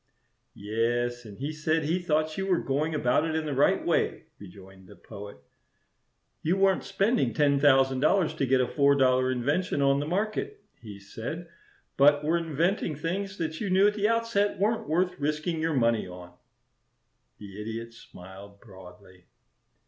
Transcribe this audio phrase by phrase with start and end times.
[0.55, 4.23] "Yes; and he said he thought you were going about it in the right way,"
[4.39, 5.37] rejoined the Poet.
[6.41, 10.63] "You weren't spending ten thousand dollars to get a four dollar invention on the market,
[10.81, 11.49] he said,
[11.97, 16.07] but were inventing things that you knew at the outset weren't worth risking your money
[16.07, 16.33] on."
[17.37, 19.25] The Idiot smiled broadly.